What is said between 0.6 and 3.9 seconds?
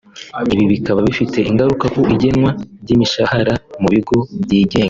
bikaba bifite ingaruka ku igenwa ry’imishahara mu